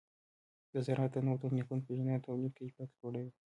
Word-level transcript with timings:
د 0.73 0.75
زراعت 0.85 1.11
د 1.13 1.17
نوو 1.25 1.41
تخنیکونو 1.43 1.85
پیژندنه 1.87 2.17
د 2.19 2.25
تولید 2.27 2.51
کیفیت 2.59 2.89
لوړوي. 2.99 3.31